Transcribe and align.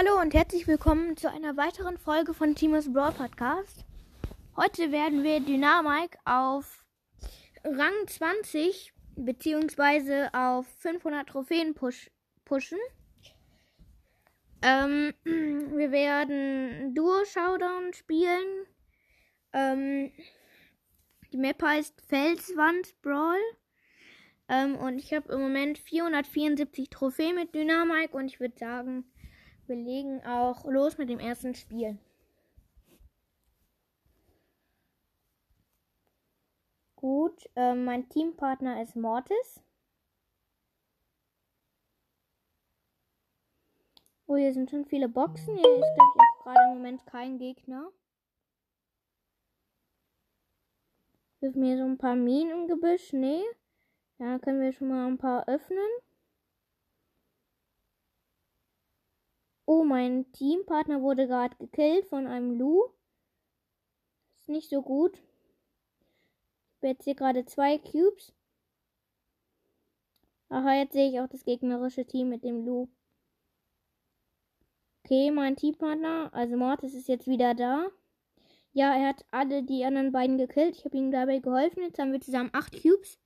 Hallo 0.00 0.20
und 0.20 0.32
herzlich 0.32 0.68
willkommen 0.68 1.16
zu 1.16 1.28
einer 1.28 1.56
weiteren 1.56 1.98
Folge 1.98 2.32
von 2.32 2.54
Timos 2.54 2.92
Brawl 2.92 3.10
Podcast. 3.10 3.84
Heute 4.54 4.92
werden 4.92 5.24
wir 5.24 5.40
Dynamik 5.40 6.16
auf 6.24 6.84
Rang 7.64 8.06
20 8.06 8.92
bzw. 9.16 10.28
auf 10.32 10.68
500 10.78 11.28
Trophäen 11.28 11.74
push 11.74 12.12
pushen. 12.44 12.78
Ähm, 14.62 15.14
wir 15.24 15.90
werden 15.90 16.94
Duo 16.94 17.24
Showdown 17.24 17.92
spielen. 17.92 18.66
Ähm, 19.52 20.12
die 21.32 21.38
Map 21.38 21.60
heißt 21.60 22.00
Felswand 22.06 22.94
Brawl. 23.02 23.40
Ähm, 24.48 24.76
und 24.76 25.00
ich 25.00 25.12
habe 25.12 25.32
im 25.32 25.40
Moment 25.40 25.76
474 25.76 26.88
Trophäen 26.88 27.34
mit 27.34 27.52
Dynamik 27.52 28.14
und 28.14 28.26
ich 28.26 28.38
würde 28.38 28.56
sagen, 28.56 29.04
wir 29.68 29.76
legen 29.76 30.24
auch 30.24 30.64
los 30.64 30.98
mit 30.98 31.08
dem 31.10 31.18
ersten 31.18 31.54
Spiel. 31.54 31.98
Gut, 36.96 37.48
äh, 37.54 37.74
mein 37.74 38.08
Teampartner 38.08 38.82
ist 38.82 38.96
Mortis. 38.96 39.62
Oh, 44.26 44.36
hier 44.36 44.52
sind 44.52 44.70
schon 44.70 44.84
viele 44.84 45.08
Boxen. 45.08 45.56
Hier 45.56 45.78
ist, 45.78 45.94
glaube 45.94 46.12
ich, 46.16 46.20
auch 46.20 46.44
gerade 46.44 46.60
im 46.64 46.76
Moment 46.76 47.06
kein 47.06 47.38
Gegner. 47.38 47.90
Hilf 51.40 51.54
mir 51.54 51.78
so 51.78 51.84
ein 51.84 51.98
paar 51.98 52.16
Minen 52.16 52.50
im 52.50 52.66
Gebüsch. 52.66 53.12
Nee. 53.12 53.44
Ja, 54.18 54.38
können 54.40 54.60
wir 54.60 54.72
schon 54.72 54.88
mal 54.88 55.06
ein 55.06 55.18
paar 55.18 55.48
öffnen. 55.48 55.88
Oh, 59.70 59.84
mein 59.84 60.32
Teampartner 60.32 61.02
wurde 61.02 61.26
gerade 61.26 61.54
gekillt 61.56 62.06
von 62.06 62.26
einem 62.26 62.58
Lu. 62.58 62.86
Ist 64.34 64.48
nicht 64.48 64.70
so 64.70 64.80
gut. 64.80 65.12
Ich 65.18 66.76
habe 66.78 66.86
jetzt 66.86 67.04
hier 67.04 67.14
gerade 67.14 67.44
zwei 67.44 67.76
Cubes. 67.76 68.32
Aha, 70.48 70.72
jetzt 70.72 70.94
sehe 70.94 71.10
ich 71.10 71.20
auch 71.20 71.28
das 71.28 71.44
gegnerische 71.44 72.06
Team 72.06 72.30
mit 72.30 72.44
dem 72.44 72.64
Lu. 72.64 72.88
Okay, 75.04 75.30
mein 75.30 75.54
Teampartner, 75.54 76.30
also 76.32 76.56
Mortis 76.56 76.94
ist 76.94 77.08
jetzt 77.08 77.26
wieder 77.26 77.54
da. 77.54 77.88
Ja, 78.72 78.94
er 78.96 79.08
hat 79.08 79.26
alle 79.30 79.62
die 79.62 79.84
anderen 79.84 80.12
beiden 80.12 80.38
gekillt. 80.38 80.76
Ich 80.76 80.86
habe 80.86 80.96
ihm 80.96 81.10
dabei 81.10 81.40
geholfen. 81.40 81.82
Jetzt 81.82 81.98
haben 81.98 82.12
wir 82.12 82.22
zusammen 82.22 82.48
acht 82.54 82.72
Cubes. 82.72 83.18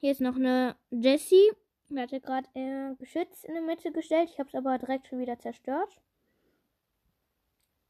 Hier 0.00 0.10
ist 0.10 0.20
noch 0.20 0.36
eine 0.36 0.76
Jessie. 0.90 1.50
Er 1.94 2.02
hatte 2.02 2.20
gerade 2.20 2.48
äh, 2.54 2.94
Geschütz 2.96 3.44
in 3.44 3.54
der 3.54 3.62
Mitte 3.62 3.92
gestellt. 3.92 4.28
Ich 4.30 4.38
habe 4.38 4.48
es 4.48 4.54
aber 4.54 4.76
direkt 4.78 5.06
schon 5.06 5.20
wieder 5.20 5.38
zerstört. 5.38 6.00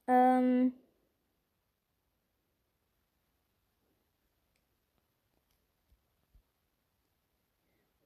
Ähm. 0.06 0.75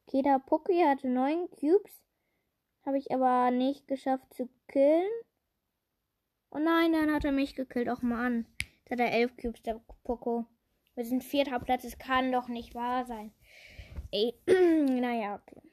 Okay, 0.06 0.22
der 0.22 0.38
Pucki 0.40 0.80
hatte 0.80 1.08
neun 1.08 1.48
Cubes. 1.50 2.02
Habe 2.86 2.98
ich 2.98 3.12
aber 3.12 3.50
nicht 3.50 3.86
geschafft 3.88 4.32
zu 4.34 4.48
killen. 4.68 5.10
Oh 6.50 6.58
nein, 6.58 6.92
dann 6.92 7.12
hat 7.12 7.24
er 7.24 7.32
mich 7.32 7.54
gekillt. 7.54 7.88
Auch 7.88 8.02
mal 8.02 8.24
an. 8.24 8.46
Jetzt 8.80 8.90
hat 8.92 9.00
er 9.00 9.12
elf 9.12 9.36
Cubes, 9.36 9.62
der 9.62 9.80
Poco. 10.04 10.46
Wir 10.94 11.04
sind 11.04 11.22
vierter 11.24 11.60
Platz. 11.60 11.84
Es 11.84 11.98
kann 11.98 12.32
doch 12.32 12.48
nicht 12.48 12.74
wahr 12.74 13.04
sein. 13.06 13.32
Ey, 14.10 14.34
naja, 14.46 15.36
okay. 15.36 15.69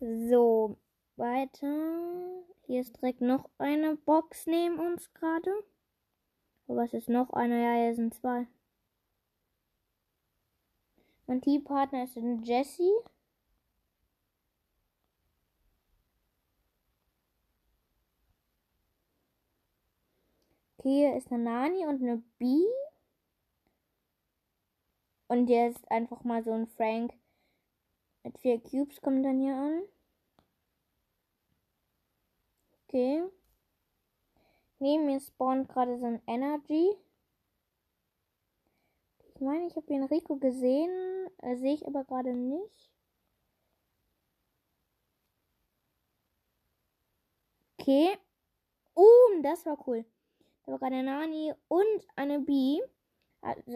So, 0.00 0.78
weiter. 1.16 2.42
Hier 2.66 2.80
ist 2.80 2.96
direkt 2.96 3.20
noch 3.20 3.50
eine 3.58 3.96
Box 3.96 4.46
neben 4.46 4.78
uns 4.78 5.12
gerade. 5.12 5.52
Aber 6.66 6.78
was 6.78 6.94
ist 6.94 7.10
noch 7.10 7.30
eine? 7.34 7.62
Ja, 7.62 7.84
hier 7.84 7.94
sind 7.94 8.14
zwei. 8.14 8.46
Mein 11.26 11.42
Teampartner 11.42 12.04
ist 12.04 12.16
ein 12.16 12.42
Jesse. 12.44 12.90
Okay, 20.78 21.10
hier 21.10 21.16
ist 21.16 21.30
eine 21.30 21.42
Nani 21.44 21.84
und 21.84 22.02
eine 22.02 22.22
Bee. 22.38 22.66
Und 25.28 25.46
hier 25.46 25.68
ist 25.68 25.90
einfach 25.90 26.24
mal 26.24 26.42
so 26.42 26.52
ein 26.52 26.66
Frank 26.68 27.12
mit 28.22 28.38
vier 28.38 28.60
Cubes 28.60 29.00
kommt 29.00 29.24
dann 29.24 29.40
hier 29.40 29.54
an. 29.54 29.82
Okay. 32.90 33.22
Neben 34.80 35.06
mir 35.06 35.20
spawnt 35.20 35.68
gerade 35.68 35.96
so 35.96 36.06
ein 36.06 36.20
Energy. 36.26 36.90
Ich 39.32 39.40
meine, 39.40 39.68
ich 39.68 39.76
habe 39.76 39.86
den 39.86 40.02
Rico 40.02 40.34
gesehen. 40.36 40.90
Äh, 41.38 41.54
Sehe 41.54 41.74
ich 41.74 41.86
aber 41.86 42.02
gerade 42.02 42.34
nicht. 42.34 42.90
Okay. 47.78 48.18
Uh, 48.96 49.42
das 49.42 49.64
war 49.66 49.78
cool. 49.86 50.04
Da 50.64 50.72
war 50.72 50.80
gerade 50.80 50.96
eine 50.96 51.04
Nani 51.04 51.54
und 51.68 52.06
eine 52.16 52.40
Bee. 52.40 52.80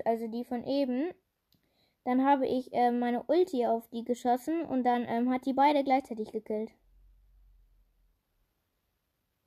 Also 0.05 0.27
die 0.27 0.45
von 0.45 0.65
eben. 0.65 1.15
Dann 2.05 2.25
habe 2.25 2.49
ich 2.49 2.73
äh, 2.73 2.91
meine 2.91 3.23
Ulti 3.25 3.65
auf 3.67 3.89
die 3.91 4.05
geschossen 4.05 4.65
und 4.67 4.83
dann 4.83 5.05
ähm, 5.07 5.31
hat 5.31 5.47
die 5.47 5.53
beide 5.55 5.85
gleichzeitig 5.85 6.33
gekillt. 6.33 6.73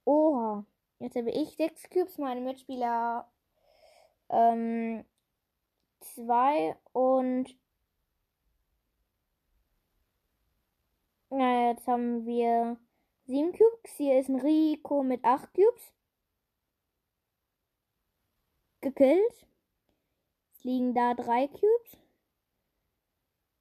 Oha. 0.07 0.65
Jetzt 0.99 1.15
habe 1.15 1.29
ich 1.29 1.55
sechs 1.55 1.89
Cubes, 1.89 2.17
meine 2.17 2.41
Mitspieler 2.41 3.29
ähm, 4.29 5.05
zwei 5.99 6.75
und 6.91 7.55
na, 11.29 11.69
jetzt 11.69 11.87
haben 11.87 12.25
wir 12.25 12.77
sieben 13.25 13.51
Cubes. 13.51 13.95
Hier 13.97 14.19
ist 14.19 14.29
ein 14.29 14.39
Rico 14.39 15.03
mit 15.03 15.23
acht 15.23 15.53
Cubes. 15.53 15.93
Gekillt. 18.81 19.45
Es 20.53 20.63
liegen 20.63 20.93
da 20.95 21.13
drei 21.13 21.47
Cubes. 21.47 21.97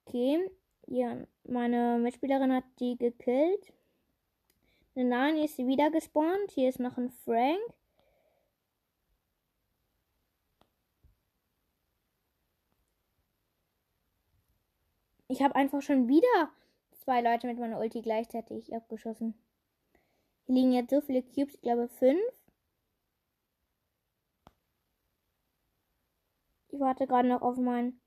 Okay. 0.07 0.51
Ja, 0.87 1.17
meine 1.45 1.99
Mitspielerin 1.99 2.53
hat 2.53 2.65
die 2.79 2.97
gekillt. 2.97 3.76
Nani 5.05 5.45
ist 5.45 5.57
sie 5.57 5.67
wieder 5.67 5.91
gespawnt. 5.91 6.51
Hier 6.51 6.69
ist 6.69 6.81
noch 6.81 6.97
ein 6.97 7.11
Frank. 7.11 7.61
Ich 15.29 15.43
habe 15.43 15.55
einfach 15.57 15.83
schon 15.83 16.09
wieder 16.09 16.51
zwei 16.93 17.21
Leute 17.21 17.47
mit 17.47 17.59
meiner 17.59 17.79
Ulti 17.79 18.01
gleichzeitig 18.01 18.75
abgeschossen. 18.75 19.35
Hier 20.47 20.55
liegen 20.55 20.73
jetzt 20.73 20.91
so 20.91 21.01
viele 21.01 21.23
Cubes, 21.23 21.55
ich 21.55 21.61
glaube 21.63 21.89
fünf. 21.89 22.21
Ich 26.69 26.81
warte 26.81 27.07
gerade 27.07 27.29
noch 27.29 27.43
auf 27.43 27.57
meinen 27.57 28.01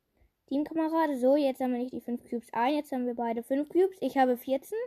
Teamkamerade. 0.47 1.17
So, 1.17 1.35
jetzt 1.35 1.59
haben 1.59 1.73
wir 1.73 1.79
nicht 1.79 1.93
die 1.93 2.01
5 2.01 2.23
Cubes 2.29 2.47
ein. 2.53 2.75
Jetzt 2.75 2.91
haben 2.91 3.05
wir 3.05 3.15
beide 3.15 3.43
5 3.43 3.69
Cubes. 3.69 3.97
Ich 3.99 4.17
habe 4.17 4.37
14. 4.37 4.77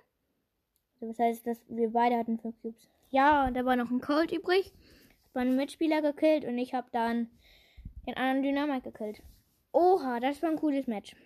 Das 1.08 1.18
heißt, 1.18 1.46
dass 1.48 1.58
wir 1.68 1.90
beide 1.90 2.16
hatten 2.16 2.38
5 2.38 2.62
Cubes. 2.62 2.88
Ja, 3.10 3.46
und 3.46 3.54
da 3.54 3.64
war 3.64 3.74
noch 3.74 3.90
ein 3.90 4.00
Cold 4.00 4.30
übrig. 4.30 4.66
Hat 5.24 5.34
meine 5.34 5.50
Mitspieler 5.50 6.00
gekillt 6.00 6.44
und 6.44 6.56
ich 6.58 6.74
habe 6.74 6.88
dann 6.92 7.28
den 8.06 8.16
anderen 8.16 8.42
Dynamik 8.42 8.84
gekillt. 8.84 9.20
Oha, 9.72 10.20
das 10.20 10.40
war 10.42 10.50
ein 10.50 10.56
cooles 10.56 10.86
Match. 10.86 11.16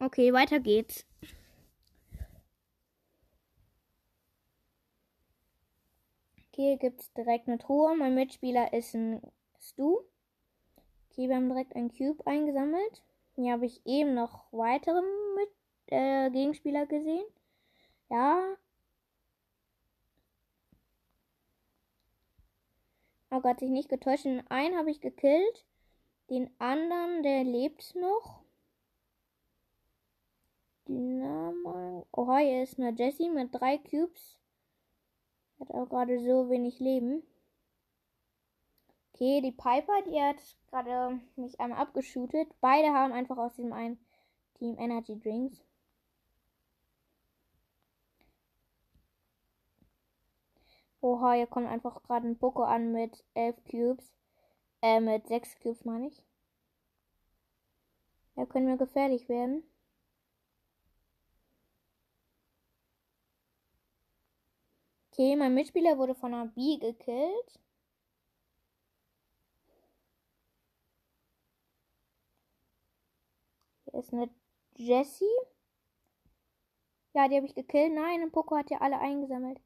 Okay, 0.00 0.32
weiter 0.32 0.58
geht's. 0.58 1.06
Okay, 6.48 6.76
gibt 6.78 7.00
es 7.00 7.12
direkt 7.12 7.46
eine 7.46 7.58
Truhe. 7.58 7.94
Mein 7.96 8.16
Mitspieler 8.16 8.72
ist 8.72 8.94
ein 8.94 9.22
Stu. 9.60 10.00
Okay, 11.10 11.28
wir 11.28 11.36
haben 11.36 11.48
direkt 11.48 11.76
einen 11.76 11.92
Cube 11.92 12.26
eingesammelt. 12.26 13.02
Hier 13.36 13.52
habe 13.52 13.66
ich 13.66 13.80
eben 13.86 14.14
noch 14.14 14.46
weitere 14.50 15.00
mit, 15.36 15.48
äh, 15.86 16.28
Gegenspieler 16.30 16.86
gesehen. 16.86 17.24
Ja. 18.12 18.56
Oh 23.30 23.40
Gott, 23.40 23.60
sich 23.60 23.70
nicht 23.70 23.88
getäuscht. 23.88 24.26
Den 24.26 24.46
einen 24.50 24.76
habe 24.76 24.90
ich 24.90 25.00
gekillt. 25.00 25.64
Den 26.28 26.50
anderen, 26.58 27.22
der 27.22 27.42
lebt 27.42 27.94
noch. 27.94 28.42
Dynamo. 30.86 32.06
Oha, 32.12 32.36
hier 32.36 32.62
ist 32.62 32.78
eine 32.78 32.90
Jessie 32.90 33.30
mit 33.30 33.54
drei 33.54 33.78
Cubes. 33.78 34.38
Hat 35.58 35.70
auch 35.70 35.88
gerade 35.88 36.20
so 36.20 36.50
wenig 36.50 36.80
Leben. 36.80 37.22
Okay, 39.14 39.40
die 39.40 39.52
Piper, 39.52 40.02
die 40.02 40.20
hat 40.20 40.36
gerade 40.68 41.18
mich 41.36 41.58
einmal 41.58 41.78
abgeschootet. 41.78 42.48
Beide 42.60 42.88
haben 42.88 43.14
einfach 43.14 43.38
aus 43.38 43.56
dem 43.56 43.72
einen 43.72 43.98
Team 44.58 44.76
Energy 44.78 45.18
Drinks. 45.18 45.64
Oha, 51.02 51.32
hier 51.34 51.46
kommt 51.48 51.66
einfach 51.68 52.02
gerade 52.04 52.28
ein 52.28 52.38
Poco 52.38 52.62
an 52.62 52.92
mit 52.92 53.24
11 53.34 53.56
Cubes. 53.64 54.12
Äh, 54.82 55.00
mit 55.00 55.26
6 55.26 55.58
Cubes 55.60 55.84
meine 55.84 56.08
ich. 56.08 56.22
Da 58.36 58.46
können 58.46 58.68
wir 58.68 58.76
gefährlich 58.76 59.28
werden. 59.28 59.64
Okay, 65.10 65.36
mein 65.36 65.54
Mitspieler 65.54 65.98
wurde 65.98 66.14
von 66.14 66.32
einer 66.34 66.46
B 66.46 66.78
gekillt. 66.78 67.60
Hier 73.84 73.94
ist 74.00 74.12
eine 74.12 74.30
Jessie. 74.76 75.24
Ja, 77.14 77.28
die 77.28 77.36
habe 77.36 77.46
ich 77.46 77.54
gekillt. 77.54 77.92
Nein, 77.92 78.22
ein 78.22 78.30
Poco 78.32 78.56
hat 78.56 78.70
ja 78.70 78.78
alle 78.80 78.98
eingesammelt. 78.98 79.60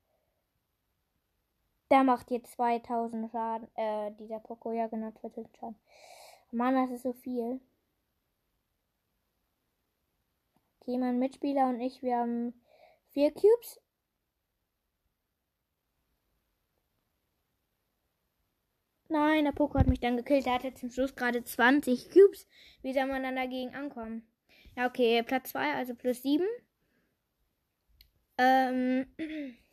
Der 1.91 2.03
macht 2.05 2.31
jetzt 2.31 2.53
2000 2.53 3.31
Schaden. 3.31 3.69
Äh, 3.77 4.13
dieser 4.19 4.41
Poco, 4.41 4.73
ja 4.73 4.87
genau, 4.89 5.11
2000 5.13 5.57
Schaden. 5.57 5.77
Mann, 6.51 6.75
das 6.75 6.91
ist 6.91 7.03
so 7.03 7.13
viel. 7.13 7.61
Okay, 10.81 10.99
mein 10.99 11.19
Mitspieler 11.19 11.69
und 11.69 11.81
ich, 11.81 12.03
wir 12.03 12.17
haben 12.19 12.55
vier 13.11 13.33
Cubes. 13.33 13.81
Nein, 19.09 19.45
der 19.45 19.53
Poco 19.53 19.79
hat 19.79 19.87
mich 19.87 20.01
dann 20.01 20.17
gekillt. 20.17 20.47
Der 20.47 20.55
hatte 20.55 20.75
zum 20.75 20.91
Schluss 20.91 21.15
gerade 21.15 21.43
20 21.45 22.11
Cubes. 22.11 22.47
Wie 22.83 22.93
soll 22.93 23.07
man 23.07 23.23
dann 23.23 23.37
dagegen 23.37 23.75
ankommen? 23.75 24.27
Ja, 24.77 24.87
okay, 24.87 25.23
Platz 25.23 25.51
2, 25.51 25.75
also 25.75 25.95
plus 25.95 26.23
7. 26.23 26.45
Ähm. 28.39 29.07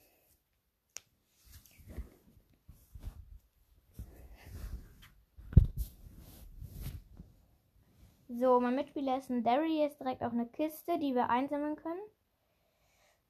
So, 8.40 8.60
mein 8.60 8.76
Mitspieler 8.76 9.18
ist 9.18 9.30
ein 9.30 9.44
Derry, 9.44 9.86
ist 9.86 10.00
direkt 10.00 10.24
auf 10.24 10.32
eine 10.34 10.48
Kiste, 10.48 10.98
die 10.98 11.14
wir 11.14 11.30
einsammeln 11.30 11.76
können. 11.76 12.02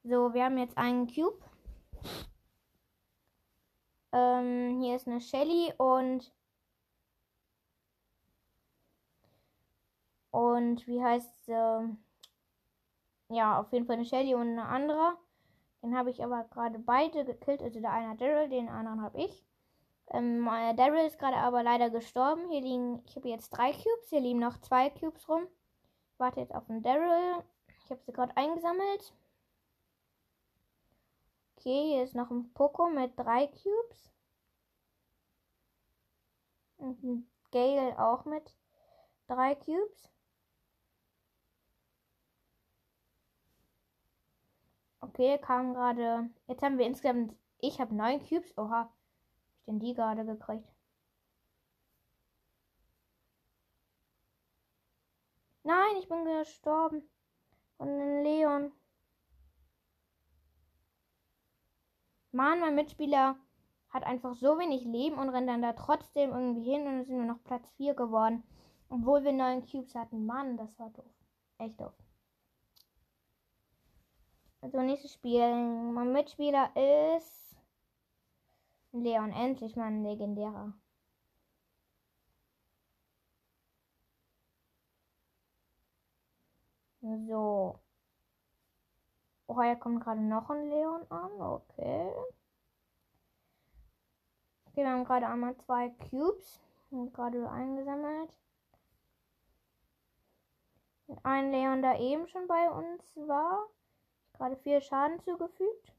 So, 0.02 0.32
wir 0.32 0.44
haben 0.44 0.56
jetzt 0.56 0.78
einen 0.78 1.06
Cube. 1.06 1.38
Ähm, 4.12 4.80
hier 4.80 4.96
ist 4.96 5.06
eine 5.06 5.20
Shelly 5.20 5.72
und. 5.76 6.32
Und 10.30 10.86
wie 10.86 11.02
heißt 11.02 11.46
sie? 11.46 11.96
ja, 13.28 13.60
auf 13.60 13.72
jeden 13.72 13.86
Fall 13.86 13.96
eine 13.96 14.04
Shelly 14.04 14.34
und 14.34 14.52
eine 14.52 14.66
andere. 14.66 15.18
Den 15.82 15.96
habe 15.96 16.10
ich 16.10 16.22
aber 16.24 16.44
gerade 16.44 16.78
beide 16.78 17.24
gekillt. 17.24 17.62
Also 17.62 17.80
der 17.80 17.92
eine 17.92 18.10
hat 18.10 18.20
Daryl, 18.20 18.48
den 18.48 18.68
anderen 18.68 19.02
habe 19.02 19.18
ich. 19.18 19.44
Ähm, 20.10 20.44
Daryl 20.76 21.06
ist 21.06 21.18
gerade 21.18 21.36
aber 21.36 21.62
leider 21.62 21.90
gestorben. 21.90 22.48
Hier 22.50 22.60
liegen, 22.60 23.02
ich 23.06 23.16
habe 23.16 23.28
jetzt 23.28 23.50
drei 23.50 23.72
Cubes. 23.72 24.10
Hier 24.10 24.20
liegen 24.20 24.38
noch 24.38 24.58
zwei 24.58 24.90
Cubes 24.90 25.28
rum. 25.28 25.46
Warte 26.18 26.40
jetzt 26.40 26.54
auf 26.54 26.66
den 26.66 26.82
Daryl. 26.82 27.42
Ich 27.84 27.90
habe 27.90 28.00
sie 28.02 28.12
gerade 28.12 28.36
eingesammelt. 28.36 29.14
Okay, 31.56 31.94
hier 31.94 32.04
ist 32.04 32.14
noch 32.14 32.30
ein 32.30 32.52
Poco 32.52 32.88
mit 32.88 33.18
drei 33.18 33.46
Cubes. 33.46 34.12
Und 36.76 37.02
ein 37.02 37.30
Gale 37.50 37.98
auch 37.98 38.24
mit 38.26 38.54
drei 39.26 39.54
Cubes. 39.54 40.10
Okay, 45.00 45.38
kam 45.38 45.74
gerade. 45.74 46.30
Jetzt 46.46 46.62
haben 46.62 46.78
wir 46.78 46.86
insgesamt. 46.86 47.34
Ich 47.58 47.80
habe 47.80 47.94
neun 47.94 48.20
Cubes. 48.26 48.56
Oha. 48.58 48.92
Denn 49.66 49.78
die 49.78 49.94
gerade 49.94 50.24
gekriegt? 50.24 50.68
Nein, 55.62 55.96
ich 55.98 56.08
bin 56.08 56.24
gestorben. 56.24 57.02
Von 57.78 58.22
Leon. 58.22 58.72
Mann, 62.32 62.60
mein 62.60 62.74
Mitspieler 62.74 63.36
hat 63.90 64.04
einfach 64.04 64.34
so 64.34 64.58
wenig 64.58 64.84
Leben 64.84 65.18
und 65.18 65.28
rennt 65.28 65.48
dann 65.48 65.62
da 65.62 65.72
trotzdem 65.72 66.30
irgendwie 66.30 66.64
hin 66.64 66.86
und 66.86 66.96
dann 66.96 67.04
sind 67.04 67.18
wir 67.18 67.24
noch 67.24 67.42
Platz 67.44 67.70
4 67.76 67.94
geworden. 67.94 68.42
Obwohl 68.88 69.24
wir 69.24 69.32
neun 69.32 69.64
Cubes 69.64 69.94
hatten. 69.94 70.26
Mann, 70.26 70.56
das 70.56 70.78
war 70.78 70.90
doof. 70.90 71.14
Echt 71.58 71.80
doof. 71.80 71.94
Also 74.60 74.80
nächstes 74.80 75.14
Spiel. 75.14 75.48
Mein 75.92 76.12
Mitspieler 76.12 76.70
ist 76.76 77.43
Leon. 78.94 79.32
Endlich 79.32 79.76
mal 79.76 79.86
ein 79.86 80.02
legendärer. 80.02 80.72
So. 87.02 87.78
Oh, 89.46 89.62
hier 89.62 89.76
kommt 89.76 90.02
gerade 90.02 90.20
noch 90.22 90.48
ein 90.48 90.70
Leon 90.70 91.10
an. 91.10 91.32
Okay. 91.40 92.12
Okay, 94.66 94.82
wir 94.82 94.90
haben 94.90 95.04
gerade 95.04 95.26
einmal 95.26 95.56
zwei 95.58 95.90
Cubes. 95.90 96.60
Gerade 97.12 97.50
eingesammelt. 97.50 98.38
Ein 101.22 101.50
Leon, 101.50 101.82
der 101.82 101.98
eben 102.00 102.28
schon 102.28 102.46
bei 102.46 102.70
uns 102.70 103.16
war. 103.16 103.68
Gerade 104.34 104.56
viel 104.56 104.80
Schaden 104.80 105.20
zugefügt. 105.20 105.93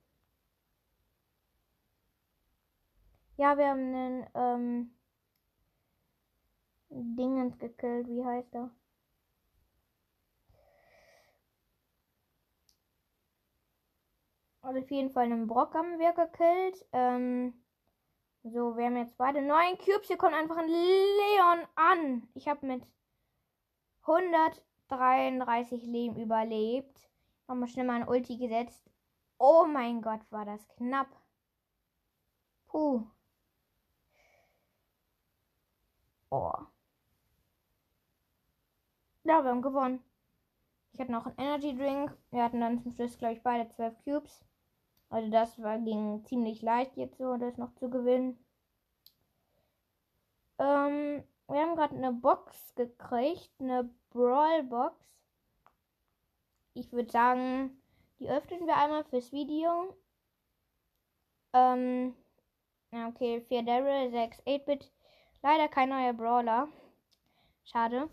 Ja, 3.38 3.58
wir 3.58 3.68
haben 3.68 3.94
einen 3.94 4.28
ähm, 4.34 4.96
Dingens 6.90 7.58
gekillt. 7.58 8.08
Wie 8.08 8.24
heißt 8.24 8.56
er? 8.56 8.72
Also 14.62 14.80
auf 14.80 14.90
jeden 14.90 15.12
Fall 15.12 15.26
einen 15.26 15.48
Brock 15.48 15.74
haben 15.76 16.00
wir 16.00 16.14
gekillt. 16.14 16.86
Ähm, 16.94 17.54
so, 18.44 18.78
wir 18.78 18.86
haben 18.86 18.98
jetzt 18.98 19.18
beide 19.18 19.42
neun 19.42 19.78
Cubes. 19.78 20.08
Hier 20.08 20.18
kommt 20.18 20.34
einfach 20.34 20.58
ein 20.58 20.68
Leon 20.68 21.68
an. 21.76 22.28
Ich 22.36 22.48
habe 22.48 22.66
mit 22.66 22.84
133 24.04 25.84
Leben 25.84 26.16
überlebt. 26.16 27.10
Nochmal 27.48 27.68
schnell 27.68 27.86
mal 27.86 28.02
ein 28.02 28.08
Ulti 28.08 28.38
gesetzt. 28.38 28.90
Oh 29.38 29.66
mein 29.66 30.02
Gott, 30.02 30.22
war 30.32 30.46
das 30.46 30.68
knapp. 30.78 31.10
Puh. 32.68 33.06
Oh. 36.36 36.52
Ja, 39.24 39.42
wir 39.42 39.52
haben 39.52 39.62
gewonnen. 39.62 40.04
Ich 40.92 41.00
hatte 41.00 41.12
noch 41.12 41.26
einen 41.26 41.38
Energy 41.38 41.76
Drink. 41.78 42.18
Wir 42.32 42.44
hatten 42.44 42.60
dann 42.60 42.82
zum 42.82 42.92
Schluss, 42.92 43.18
glaube 43.18 43.36
ich, 43.36 43.44
beide 43.44 43.70
12 43.70 44.04
Cubes. 44.04 44.44
Also 45.10 45.30
das 45.32 45.62
war, 45.62 45.80
ging 45.80 46.26
ziemlich 46.26 46.62
leicht 46.62 46.98
jetzt 46.98 47.18
so, 47.20 47.38
das 47.38 47.58
noch 47.58 47.74
zu 47.76 47.90
gewinnen. 47.90 48.38
Ähm, 50.60 51.24
wir 51.48 51.62
haben 51.62 51.76
gerade 51.76 51.96
eine 51.96 52.12
Box 52.12 52.76
gekriegt, 52.76 53.52
eine 53.60 53.90
Brawl 54.10 54.64
Box 54.64 55.06
ich 56.76 56.92
würde 56.92 57.10
sagen, 57.10 57.82
die 58.20 58.30
öffnen 58.30 58.68
wir 58.68 58.76
einmal 58.76 59.06
fürs 59.06 59.32
Video. 59.32 59.96
Ähm, 61.54 62.14
okay, 62.92 63.42
4 63.48 63.64
Daryl, 63.64 64.12
6 64.12 64.42
8-Bit. 64.46 64.92
Leider 65.46 65.68
kein 65.68 65.90
neuer 65.90 66.12
Brawler. 66.12 66.68
Schade. 67.66 68.10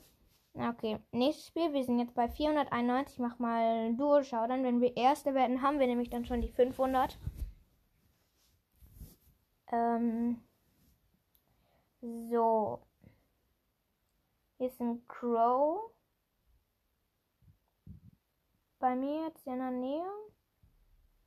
Okay, 0.53 0.99
nächstes 1.12 1.47
Spiel. 1.47 1.73
Wir 1.73 1.83
sind 1.83 1.99
jetzt 1.99 2.15
bei 2.15 2.29
491. 2.29 3.15
Ich 3.15 3.21
mach 3.21 3.39
mal 3.39 3.95
Duo-Schau. 3.95 4.47
Dann, 4.47 4.65
wenn 4.65 4.83
wir 4.83 4.95
Erste 4.99 5.33
werden, 5.33 5.62
haben 5.62 5.81
wir 5.81 5.87
nämlich 5.87 6.11
dann 6.11 6.27
schon 6.27 6.43
die 6.43 6.51
500. 6.51 7.19
Ähm, 9.69 10.43
so. 12.03 12.83
Hier 14.59 14.67
ist 14.67 14.79
ein 14.83 15.03
Crow 15.09 15.91
bei 18.79 18.95
mir 18.95 19.29
jetzt 19.29 19.47
in 19.47 19.57
der 19.57 19.71
Nähe. 19.71 20.05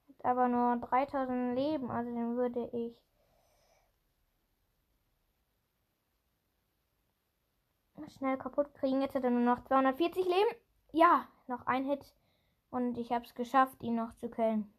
Hat 0.10 0.26
aber 0.26 0.50
nur 0.50 0.78
3000 0.78 1.56
Leben, 1.56 1.90
also 1.90 2.12
den 2.12 2.38
würde 2.38 2.70
ich 2.74 2.96
schnell 8.10 8.38
kaputt 8.38 8.74
kriegen. 8.76 9.02
Jetzt 9.02 9.16
hat 9.16 9.24
er 9.24 9.30
nur 9.30 9.42
noch 9.42 9.64
240 9.64 10.26
Leben. 10.26 10.56
Ja, 10.92 11.28
noch 11.48 11.66
ein 11.66 11.86
Hit. 11.86 12.16
Und 12.70 12.98
ich 12.98 13.12
habe 13.12 13.26
es 13.26 13.36
geschafft, 13.36 13.82
ihn 13.84 13.96
noch 13.96 14.14
zu 14.16 14.30
killen. 14.30 14.74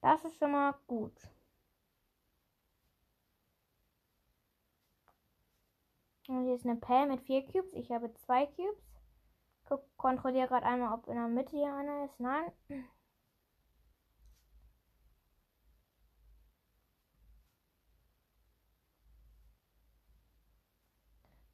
Das 0.00 0.24
ist 0.24 0.36
schon 0.38 0.52
mal 0.52 0.74
gut. 0.86 1.16
Und 6.28 6.44
hier 6.44 6.54
ist 6.54 6.66
eine 6.66 6.76
Pell 6.76 7.06
mit 7.06 7.20
vier 7.22 7.44
Cubes. 7.46 7.72
Ich 7.74 7.90
habe 7.90 8.12
zwei 8.14 8.46
Cubes. 8.46 8.82
Kontrolliere 9.96 10.48
gerade 10.48 10.66
einmal, 10.66 10.92
ob 10.92 11.06
in 11.08 11.14
der 11.14 11.28
Mitte 11.28 11.56
hier 11.56 11.74
einer 11.74 12.04
ist. 12.04 12.18
Nein. 12.20 12.52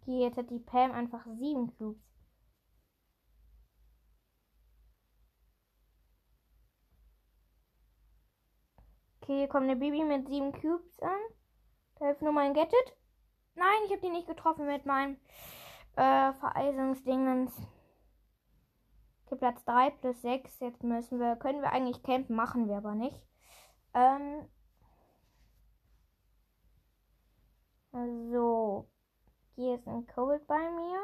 Okay, 0.02 0.20
jetzt 0.22 0.36
hat 0.38 0.50
die 0.50 0.58
Pam 0.58 0.92
einfach 0.92 1.24
sieben 1.26 1.76
Cubes. 1.76 2.00
Okay, 9.20 9.38
hier 9.38 9.48
kommt 9.48 9.64
eine 9.64 9.76
Baby 9.76 10.04
mit 10.04 10.26
sieben 10.28 10.52
Cubes 10.52 10.98
an. 11.00 11.20
Da 11.96 12.06
hilft 12.06 12.22
nur 12.22 12.32
mein 12.32 12.54
Gadget. 12.54 12.96
Nein, 13.54 13.66
ich 13.84 13.92
habe 13.92 14.00
die 14.00 14.10
nicht 14.10 14.26
getroffen 14.26 14.66
mit 14.66 14.86
meinem 14.86 15.18
äh, 15.96 16.32
Vereisungsdingens. 16.32 17.52
Okay, 19.26 19.36
Platz 19.36 19.64
3 19.64 19.90
plus 19.90 20.22
6. 20.22 20.60
Jetzt 20.60 20.82
müssen 20.82 21.20
wir, 21.20 21.36
können 21.36 21.60
wir 21.60 21.72
eigentlich 21.72 22.02
campen, 22.02 22.34
machen 22.36 22.68
wir 22.68 22.78
aber 22.78 22.94
nicht. 22.94 23.22
Ähm, 23.94 24.48
so. 27.92 28.88
Hier 29.56 29.74
ist 29.74 29.86
ein 29.86 30.06
Cold 30.06 30.46
bei 30.46 30.70
mir. 30.70 30.98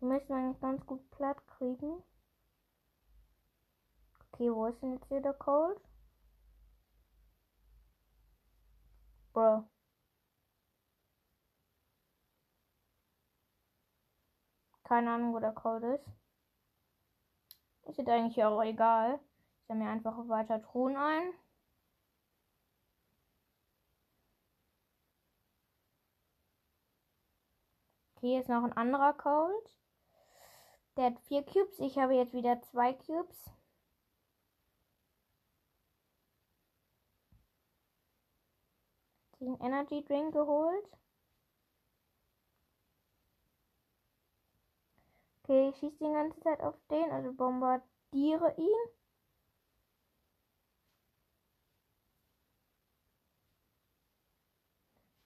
Die 0.00 0.04
müssen 0.04 0.28
wir 0.28 0.54
ganz 0.60 0.84
gut 0.86 1.08
platt 1.10 1.46
kriegen. 1.46 2.02
Okay, 4.32 4.52
wo 4.52 4.66
ist 4.66 4.80
denn 4.80 4.92
jetzt 4.94 5.08
hier 5.08 5.20
der 5.20 5.34
Cold? 5.34 5.80
Bro. 9.32 9.68
Keine 14.84 15.12
Ahnung, 15.12 15.34
wo 15.34 15.38
der 15.38 15.52
Code 15.52 15.94
ist. 15.94 16.06
Ist 17.88 17.98
jetzt 17.98 18.08
eigentlich 18.08 18.42
auch 18.44 18.62
egal. 18.62 19.20
Ich 19.60 19.66
sammle 19.66 19.84
mir 19.84 19.90
einfach 19.90 20.16
weiter 20.28 20.62
Truhen 20.62 20.96
ein. 20.96 21.32
Hier 28.20 28.40
ist 28.40 28.48
noch 28.48 28.64
ein 28.64 28.72
anderer 28.72 29.12
Cold. 29.14 29.76
Der 30.96 31.06
hat 31.06 31.20
vier 31.28 31.44
Cubes. 31.44 31.78
Ich 31.78 31.98
habe 31.98 32.14
jetzt 32.14 32.32
wieder 32.32 32.60
zwei 32.62 32.92
Cubes. 32.92 33.50
Den 39.40 39.54
Energy 39.60 40.04
Drink 40.04 40.32
geholt. 40.32 40.88
Okay, 45.44 45.68
ich 45.70 45.76
schieße 45.76 45.96
die 45.98 46.12
ganze 46.12 46.40
Zeit 46.40 46.60
auf 46.60 46.74
den, 46.90 47.10
also 47.10 47.32
bombardiere 47.32 48.54
ihn. 48.58 48.98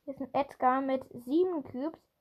Hier 0.04 0.14
ist 0.14 0.20
ein 0.20 0.34
Edgar 0.34 0.80
mit 0.80 1.04
sieben 1.24 1.64
Cubes. 1.64 2.11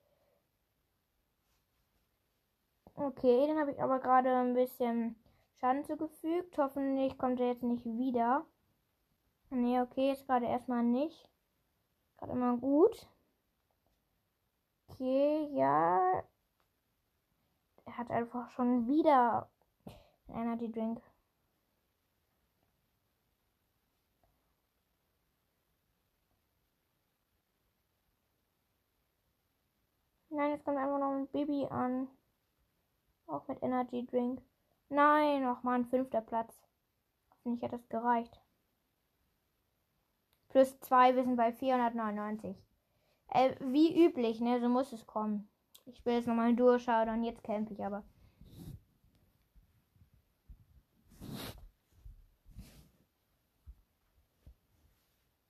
Okay, 3.03 3.47
den 3.47 3.57
habe 3.59 3.71
ich 3.71 3.81
aber 3.81 3.99
gerade 3.99 4.29
ein 4.35 4.53
bisschen 4.53 5.15
Schaden 5.59 5.83
zugefügt. 5.83 6.55
Hoffentlich 6.59 7.17
kommt 7.17 7.39
er 7.39 7.47
jetzt 7.47 7.63
nicht 7.63 7.83
wieder. 7.83 8.45
Nee, 9.49 9.81
okay, 9.81 10.09
jetzt 10.09 10.27
gerade 10.27 10.45
erstmal 10.45 10.83
nicht. 10.83 11.27
Gerade 12.17 12.33
immer 12.33 12.57
gut. 12.57 13.07
Okay, 14.87 15.49
ja. 15.53 16.23
Er 17.85 17.97
hat 17.97 18.11
einfach 18.11 18.51
schon 18.51 18.87
wieder 18.87 19.49
einen 20.27 20.43
Energy 20.43 20.71
Drink. 20.71 21.01
Nein, 30.29 30.51
jetzt 30.51 30.65
kommt 30.65 30.77
einfach 30.77 30.99
noch 30.99 31.11
ein 31.11 31.27
Baby 31.27 31.65
an. 31.69 32.07
Auch 33.31 33.47
mit 33.47 33.63
Energy 33.63 34.05
Drink. 34.05 34.41
Nein, 34.89 35.43
nochmal 35.43 35.79
ein 35.79 35.85
fünfter 35.85 36.19
Platz. 36.19 36.61
Hoffentlich 37.29 37.63
hat 37.63 37.71
das 37.71 37.87
gereicht. 37.87 38.41
Plus 40.49 40.77
zwei, 40.81 41.15
wir 41.15 41.23
sind 41.23 41.37
bei 41.37 41.53
499. 41.53 42.57
Äh, 43.29 43.55
wie 43.61 44.05
üblich, 44.05 44.41
ne? 44.41 44.59
So 44.59 44.67
muss 44.67 44.91
es 44.91 45.07
kommen. 45.07 45.49
Ich 45.85 46.05
will 46.05 46.15
jetzt 46.15 46.27
nochmal 46.27 46.53
Duo 46.55 46.73
und 46.73 47.23
jetzt 47.23 47.43
campe 47.43 47.73
ich 47.73 47.85
aber. 47.85 48.03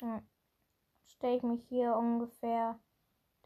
Ja. 0.02 0.22
Stelle 1.08 1.38
ich 1.38 1.44
mich 1.44 1.64
hier 1.68 1.96
ungefähr 1.96 2.80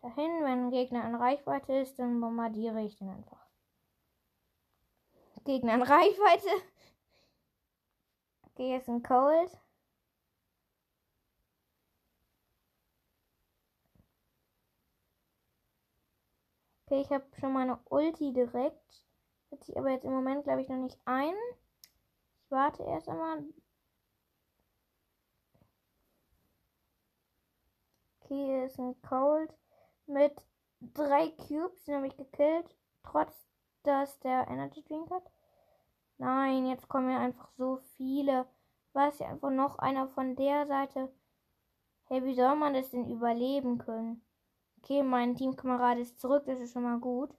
dahin. 0.01 0.43
Wenn 0.43 0.65
ein 0.65 0.71
Gegner 0.71 1.07
in 1.07 1.15
Reichweite 1.15 1.73
ist, 1.73 1.97
dann 1.99 2.19
bombardiere 2.19 2.83
ich 2.83 2.97
den 2.97 3.09
einfach. 3.09 3.44
Gegner 5.45 5.75
in 5.75 5.83
Reichweite. 5.83 6.49
Okay, 8.47 8.71
jetzt 8.73 8.89
ein 8.89 9.03
Cold. 9.03 9.51
Okay, 16.87 17.01
ich 17.01 17.09
habe 17.09 17.25
schon 17.39 17.53
meine 17.53 17.79
Ulti 17.89 18.31
direkt. 18.33 19.05
Setze 19.49 19.71
ich 19.71 19.77
aber 19.77 19.91
jetzt 19.91 20.05
im 20.05 20.11
Moment, 20.11 20.43
glaube 20.43 20.61
ich, 20.61 20.69
noch 20.69 20.77
nicht 20.77 20.97
ein. 21.05 21.33
Ich 22.43 22.51
warte 22.51 22.83
erst 22.83 23.09
einmal. 23.09 23.43
Okay, 28.21 28.45
hier 28.45 28.65
ist 28.65 28.79
ein 28.79 28.99
Cold 29.01 29.53
mit 30.07 30.33
drei 30.81 31.29
Cubes. 31.31 31.83
Den 31.85 31.95
habe 31.95 32.07
ich 32.07 32.17
gekillt. 32.17 32.75
Trotz, 33.03 33.47
dass 33.85 34.19
der 34.19 34.47
Energy 34.47 34.83
Drink 34.83 35.09
hat. 35.11 35.31
Nein, 36.17 36.65
jetzt 36.65 36.87
kommen 36.87 37.09
ja 37.09 37.19
einfach 37.19 37.49
so 37.57 37.77
viele. 37.97 38.47
Was 38.93 39.19
ja 39.19 39.27
einfach 39.27 39.51
noch 39.51 39.77
einer 39.79 40.07
von 40.07 40.35
der 40.35 40.65
Seite. 40.67 41.11
Hey, 42.05 42.23
wie 42.23 42.35
soll 42.35 42.55
man 42.55 42.73
das 42.73 42.91
denn 42.91 43.09
überleben 43.09 43.77
können? 43.77 44.21
Okay, 44.77 45.03
mein 45.03 45.35
Teamkamerad 45.35 45.97
ist 45.97 46.19
zurück, 46.19 46.43
das 46.45 46.59
ist 46.59 46.73
schon 46.73 46.83
mal 46.83 46.99
gut. 46.99 47.35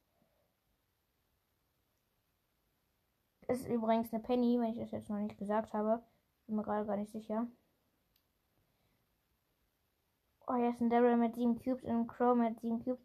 Das 3.46 3.60
ist 3.60 3.68
übrigens 3.68 4.12
eine 4.12 4.22
Penny, 4.22 4.58
wenn 4.60 4.72
ich 4.72 4.78
das 4.78 4.90
jetzt 4.90 5.08
noch 5.08 5.18
nicht 5.18 5.38
gesagt 5.38 5.72
habe. 5.72 6.02
Bin 6.46 6.56
mir 6.56 6.62
gerade 6.62 6.86
gar 6.86 6.96
nicht 6.96 7.12
sicher. 7.12 7.46
Oh, 10.48 10.54
hier 10.54 10.70
ist 10.70 10.80
ein 10.80 10.90
Daryl 10.90 11.16
mit 11.16 11.34
7 11.34 11.58
Cubes 11.60 11.84
und 11.84 11.90
ein 11.90 12.06
Crow 12.06 12.36
mit 12.36 12.60
7 12.60 12.82
Cubes. 12.82 13.04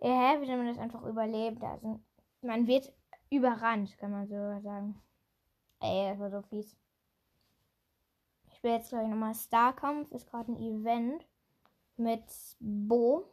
Ja, 0.00 0.08
hä, 0.08 0.40
wie 0.40 0.46
soll 0.46 0.56
man 0.56 0.66
das 0.66 0.78
einfach 0.78 1.02
überlebt? 1.04 1.62
Also, 1.62 2.00
man 2.42 2.66
wird 2.66 2.92
überrannt, 3.30 3.96
kann 3.98 4.12
man 4.12 4.26
so 4.26 4.34
sagen. 4.60 5.00
Ey, 5.80 6.10
das 6.10 6.18
war 6.18 6.30
so 6.30 6.42
fies. 6.42 6.76
Ich 8.48 8.56
spiele 8.56 8.74
jetzt, 8.74 8.88
glaube 8.88 9.04
ich, 9.04 9.10
nochmal 9.10 9.34
Starkampf. 9.34 10.10
Ist 10.12 10.28
gerade 10.30 10.52
ein 10.52 10.56
Event 10.56 11.26
mit 11.96 12.24
Bo. 12.60 13.24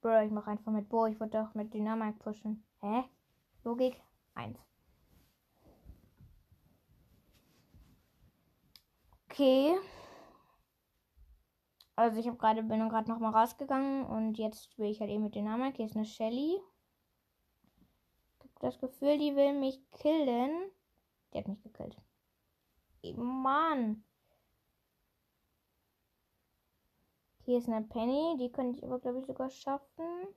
Bro, 0.00 0.22
ich 0.22 0.32
mache 0.32 0.50
einfach 0.50 0.72
mit 0.72 0.88
Bo. 0.88 1.06
Ich 1.06 1.20
wollte 1.20 1.38
doch 1.38 1.54
mit 1.54 1.72
Dynamik 1.72 2.18
pushen. 2.18 2.64
Hä? 2.80 3.04
Logik 3.64 4.00
1. 4.34 4.58
Okay. 9.30 9.78
Also 11.94 12.18
ich 12.18 12.26
habe 12.26 12.36
gerade 12.36 12.62
bin 12.62 12.88
gerade 12.88 13.10
noch 13.10 13.18
mal 13.18 13.30
rausgegangen 13.30 14.04
und 14.06 14.38
jetzt 14.38 14.76
will 14.78 14.90
ich 14.90 15.00
halt 15.00 15.10
eben 15.10 15.22
mit 15.22 15.34
Dynamik. 15.34 15.76
Hier 15.76 15.86
ist 15.86 15.96
eine 15.96 16.04
Shelly. 16.04 16.58
Das 18.62 18.78
Gefühl, 18.78 19.18
die 19.18 19.34
will 19.34 19.58
mich 19.58 19.78
killen. 19.90 20.70
Die 21.32 21.38
hat 21.38 21.48
mich 21.48 21.60
gekillt. 21.62 21.96
Mann. 23.16 24.04
Hier 27.44 27.58
ist 27.58 27.68
eine 27.68 27.84
Penny, 27.84 28.36
die 28.38 28.52
könnte 28.52 28.78
ich 28.78 28.84
aber, 28.84 29.00
glaube 29.00 29.18
ich, 29.18 29.26
sogar 29.26 29.50
schaffen. 29.50 30.28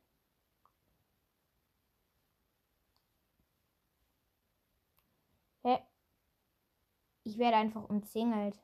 Hä? 5.63 5.77
Ich 7.23 7.37
werde 7.37 7.57
einfach 7.57 7.87
umzingelt. 7.87 8.59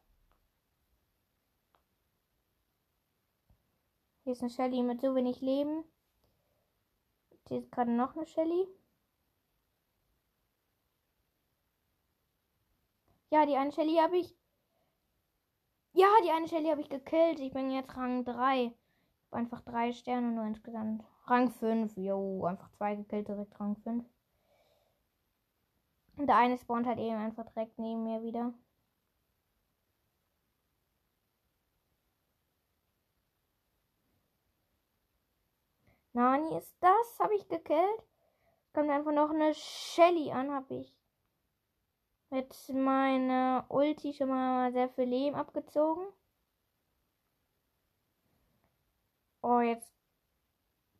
Hier 4.23 4.33
ist 4.33 4.41
eine 4.41 4.49
Shelly 4.49 4.81
mit 4.81 5.01
so 5.01 5.13
wenig 5.13 5.39
Leben. 5.41 5.83
Hier 7.47 7.59
ist 7.59 7.71
gerade 7.71 7.91
noch 7.91 8.15
eine 8.15 8.25
Shelly. 8.25 8.80
Ja, 13.31 13.45
die 13.45 13.55
eine 13.55 13.71
Shelly 13.71 13.95
habe 13.95 14.17
ich. 14.17 14.35
Ja, 15.93 16.07
die 16.23 16.31
eine 16.31 16.47
Shelly 16.49 16.67
habe 16.69 16.81
ich 16.81 16.89
gekillt. 16.89 17.39
Ich 17.39 17.53
bin 17.53 17.71
jetzt 17.71 17.95
Rang 17.95 18.25
3. 18.25 18.73
Einfach 19.31 19.61
drei 19.61 19.93
Sterne 19.93 20.31
nur 20.31 20.45
insgesamt. 20.45 21.03
Rang 21.27 21.49
5. 21.49 21.95
Jo, 21.95 22.43
einfach 22.45 22.69
zwei 22.71 22.95
gekillt, 22.95 23.29
direkt 23.29 23.57
Rang 23.57 23.77
5. 23.77 24.03
Und 26.17 26.27
der 26.27 26.35
eine 26.35 26.57
spawnt 26.57 26.85
halt 26.85 26.99
eben 26.99 27.15
einfach 27.15 27.45
direkt 27.53 27.79
neben 27.79 28.03
mir 28.03 28.21
wieder. 28.21 28.53
Nani 36.13 36.57
ist 36.57 36.75
das? 36.81 37.19
Habe 37.19 37.35
ich 37.35 37.47
gekillt? 37.47 38.03
Kommt 38.73 38.89
einfach 38.89 39.13
noch 39.13 39.29
eine 39.29 39.53
Shelly 39.53 40.31
an, 40.31 40.51
habe 40.51 40.75
ich. 40.75 41.00
Mit 42.31 42.69
meiner 42.69 43.65
Ulti 43.69 44.13
schon 44.13 44.29
mal 44.29 44.71
sehr 44.71 44.89
viel 44.89 45.03
Leben 45.03 45.35
abgezogen. 45.35 46.05
Oh, 49.43 49.59
jetzt 49.59 49.91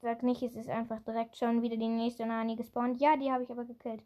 sag 0.01 0.23
nicht, 0.23 0.41
es 0.43 0.55
ist 0.55 0.69
einfach 0.69 0.99
direkt 1.01 1.37
schon 1.37 1.61
wieder 1.61 1.77
die 1.77 1.87
nächste 1.87 2.25
Nani 2.25 2.55
gespawnt. 2.55 2.99
Ja, 2.99 3.15
die 3.15 3.31
habe 3.31 3.43
ich 3.43 3.51
aber 3.51 3.65
gekillt. 3.65 4.03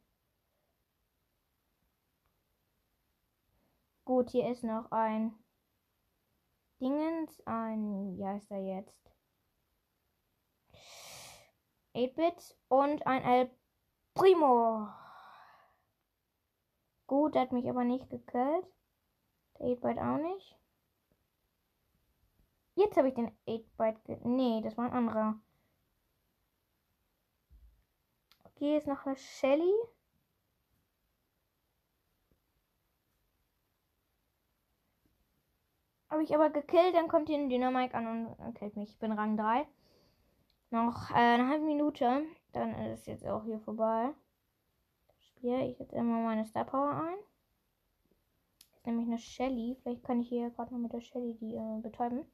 Gut, 4.06 4.30
hier 4.30 4.48
ist 4.52 4.64
noch 4.64 4.92
ein 4.92 5.34
Dingens. 6.80 7.42
Ein, 7.48 8.18
ja, 8.18 8.38
ist 8.38 8.52
er 8.52 8.60
jetzt? 8.60 9.12
8-Bit 11.96 12.56
und 12.68 13.08
ein 13.08 13.24
El 13.24 13.50
Primo. 14.14 14.90
Gut, 17.08 17.36
der 17.36 17.44
hat 17.44 17.52
mich 17.52 17.70
aber 17.70 17.84
nicht 17.84 18.10
gekillt. 18.10 18.66
Der 19.60 19.68
8-Bite 19.68 20.02
auch 20.02 20.18
nicht. 20.18 20.58
Jetzt 22.76 22.98
habe 22.98 23.08
ich 23.10 23.14
den 23.14 23.32
8-Bite. 23.48 24.20
Nee, 24.28 24.62
das 24.62 24.78
war 24.78 24.86
ein 24.86 24.94
anderer. 24.94 25.40
Okay, 28.44 28.78
ist 28.78 28.88
noch 28.88 29.06
eine 29.06 29.16
Shelly. 29.16 29.74
Habe 36.10 36.24
ich 36.24 36.34
aber 36.34 36.50
gekillt, 36.50 36.96
dann 36.96 37.08
kommt 37.08 37.28
hier 37.28 37.38
ein 37.38 37.50
Dynamite 37.50 37.94
an 37.94 38.28
und 38.28 38.56
killt 38.56 38.76
mich. 38.78 38.92
Ich 38.92 39.00
bin 39.00 39.12
Rang 39.12 39.38
3. 39.38 39.68
Noch 40.72 41.12
äh, 41.12 41.16
eine 41.16 41.50
halbe 41.50 41.66
Minute. 41.66 42.24
Dann 42.54 42.74
ist 42.86 43.02
es 43.02 43.06
jetzt 43.06 43.28
auch 43.28 43.44
hier 43.44 43.60
vorbei. 43.60 44.14
Spiel. 45.46 45.70
Ich 45.70 45.78
setze 45.78 45.96
immer 45.96 46.20
meine 46.24 46.46
Star 46.46 46.66
Power 46.66 46.90
ein. 46.90 47.18
Ist 48.76 48.88
nämlich 48.88 49.08
eine 49.08 49.20
Shelly. 49.20 49.78
Vielleicht 49.82 50.04
kann 50.04 50.22
ich 50.22 50.30
hier 50.30 50.50
gerade 50.50 50.74
noch 50.74 50.80
mit 50.80 50.94
der 50.94 51.02
Shelly 51.02 51.36
die 51.36 51.56
äh, 51.56 51.80
betäuben. 51.82 52.26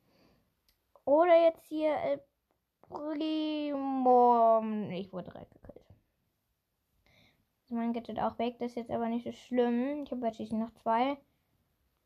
Oder 1.04 1.36
jetzt 1.44 1.64
hier 1.66 1.94
El 1.96 2.22
Primo. 2.82 4.64
Ich 4.92 5.12
wurde 5.12 5.32
direkt 5.32 5.52
gekillt. 5.52 5.86
Also 7.64 7.76
mein 7.76 7.94
Gadget 7.94 8.20
auch 8.20 8.40
weg. 8.40 8.58
Das 8.60 8.72
ist 8.72 8.76
jetzt 8.78 8.92
aber 8.92 9.10
nicht 9.10 9.26
so 9.26 9.32
schlimm. 9.32 10.04
Ich 10.04 10.12
habe 10.12 10.26
jetzt 10.28 10.54
noch 10.54 10.72
zwei. 10.76 11.18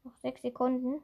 Noch 0.04 0.16
sechs 0.16 0.42
Sekunden. 0.42 1.02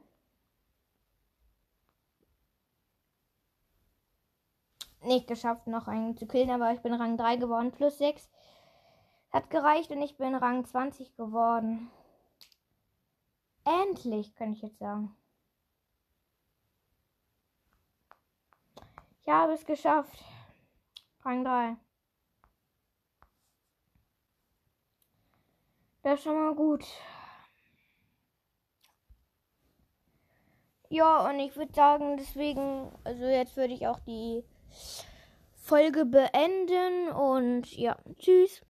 nicht 5.04 5.26
geschafft, 5.26 5.66
noch 5.66 5.88
einen 5.88 6.16
zu 6.16 6.26
killen, 6.26 6.50
aber 6.50 6.72
ich 6.72 6.80
bin 6.80 6.94
Rang 6.94 7.16
3 7.16 7.36
geworden. 7.36 7.72
Plus 7.72 7.98
6 7.98 8.28
hat 9.32 9.50
gereicht 9.50 9.90
und 9.90 10.02
ich 10.02 10.16
bin 10.16 10.34
Rang 10.34 10.64
20 10.64 11.16
geworden. 11.16 11.90
Endlich, 13.64 14.34
kann 14.34 14.52
ich 14.52 14.62
jetzt 14.62 14.78
sagen. 14.78 15.16
Ich 19.22 19.28
habe 19.28 19.52
es 19.52 19.64
geschafft. 19.64 20.24
Rang 21.24 21.44
3. 21.44 21.76
Das 26.02 26.18
ist 26.18 26.24
schon 26.24 26.34
mal 26.34 26.54
gut. 26.54 26.84
Ja, 30.88 31.26
und 31.30 31.38
ich 31.38 31.56
würde 31.56 31.72
sagen, 31.72 32.16
deswegen, 32.18 32.92
also 33.04 33.24
jetzt 33.24 33.56
würde 33.56 33.72
ich 33.72 33.86
auch 33.86 34.00
die 34.00 34.44
Folge 35.54 36.04
beenden 36.04 37.08
und 37.08 37.72
ja, 37.76 37.96
tschüss. 38.18 38.62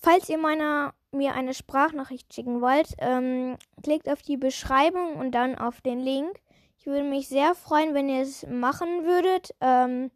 Falls 0.00 0.28
ihr 0.28 0.38
meiner 0.38 0.94
mir 1.10 1.34
eine 1.34 1.54
Sprachnachricht 1.54 2.32
schicken 2.32 2.60
wollt, 2.60 2.94
ähm, 2.98 3.56
klickt 3.82 4.08
auf 4.08 4.22
die 4.22 4.36
Beschreibung 4.36 5.16
und 5.16 5.32
dann 5.32 5.56
auf 5.56 5.80
den 5.80 6.00
Link. 6.00 6.40
Ich 6.78 6.86
würde 6.86 7.02
mich 7.02 7.28
sehr 7.28 7.54
freuen, 7.54 7.94
wenn 7.94 8.08
ihr 8.08 8.22
es 8.22 8.46
machen 8.46 9.04
würdet. 9.04 9.54
Ähm, 9.60 10.10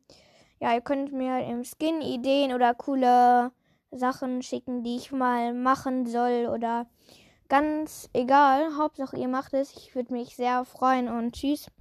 ja, 0.60 0.74
ihr 0.74 0.80
könnt 0.80 1.12
mir 1.12 1.44
im 1.46 1.64
Skin 1.64 2.00
Ideen 2.00 2.52
oder 2.52 2.74
coole 2.74 3.50
Sachen 3.90 4.42
schicken, 4.42 4.84
die 4.84 4.96
ich 4.96 5.10
mal 5.10 5.54
machen 5.54 6.06
soll 6.06 6.48
oder 6.52 6.86
ganz 7.48 8.08
egal. 8.12 8.76
Hauptsache 8.76 9.16
ihr 9.18 9.28
macht 9.28 9.54
es. 9.54 9.76
Ich 9.76 9.94
würde 9.94 10.12
mich 10.12 10.36
sehr 10.36 10.64
freuen 10.64 11.08
und 11.08 11.34
tschüss. 11.34 11.68